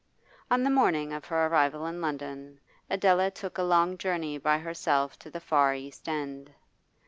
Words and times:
On 0.49 0.63
the 0.63 0.71
morning 0.71 1.13
after 1.13 1.35
her 1.35 1.45
arrival 1.45 1.85
in 1.85 2.01
London 2.01 2.59
Adela 2.89 3.29
took 3.29 3.59
a 3.59 3.63
long 3.63 3.99
journey 3.99 4.39
by 4.39 4.57
herself 4.57 5.19
to 5.19 5.29
the 5.29 5.39
far 5.39 5.75
East 5.75 6.09
End. 6.09 6.51